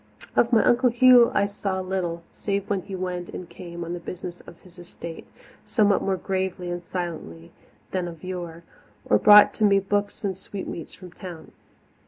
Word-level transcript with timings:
Of 0.35 0.51
my 0.51 0.63
Uncle 0.65 0.89
Hugh 0.89 1.31
I 1.35 1.45
saw 1.45 1.79
little, 1.79 2.23
save 2.31 2.71
when 2.71 2.81
he 2.81 2.95
went 2.95 3.29
and 3.29 3.47
came 3.47 3.83
on 3.85 3.93
the 3.93 3.99
business 3.99 4.39
of 4.47 4.59
his 4.61 4.79
estate, 4.79 5.27
somewhat 5.63 6.01
more 6.01 6.17
gravely 6.17 6.71
and 6.71 6.83
silently 6.83 7.51
than 7.91 8.07
of 8.07 8.23
yore, 8.23 8.63
or 9.05 9.19
brought 9.19 9.53
to 9.53 9.63
me 9.63 9.77
books 9.79 10.23
and 10.23 10.35
sweetmeats 10.35 10.95
from 10.95 11.11
town. 11.11 11.51